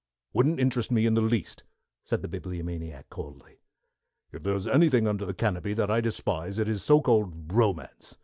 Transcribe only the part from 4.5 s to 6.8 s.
is anything under the canopy that I despise it